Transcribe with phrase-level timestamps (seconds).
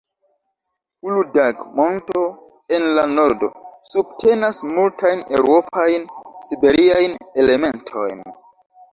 [1.07, 2.21] Uludag-Monto,
[2.77, 3.49] en la nordo,
[3.89, 7.13] subtenas multajn eŭropajn-siberiajn
[7.45, 8.25] elementojn.